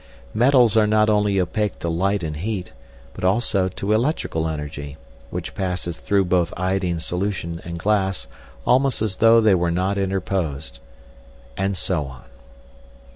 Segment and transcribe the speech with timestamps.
[0.33, 2.73] Metals are not only opaque to light and heat,
[3.13, 4.97] but also to electrical energy,
[5.29, 8.25] which passes through both iodine solution and glass
[8.65, 10.79] almost as though they were not interposed.
[11.55, 12.23] And so on.